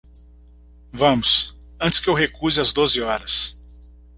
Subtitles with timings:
[0.91, 3.55] Vamos, antes que eu recuse as doze horas.